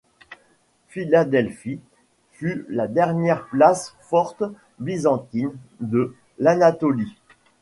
Philadelphie 0.87 1.79
fut 2.31 2.65
la 2.69 2.87
dernière 2.87 3.45
place 3.49 3.95
forte 4.01 4.41
byzantine 4.79 5.53
de 5.79 6.15
l'Anatolie. 6.39 7.15